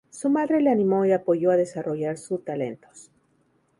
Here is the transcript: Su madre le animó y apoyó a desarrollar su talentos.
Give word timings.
Su 0.09 0.31
madre 0.31 0.61
le 0.61 0.71
animó 0.71 1.05
y 1.05 1.11
apoyó 1.11 1.51
a 1.51 1.57
desarrollar 1.57 2.17
su 2.17 2.39
talentos. 2.39 3.11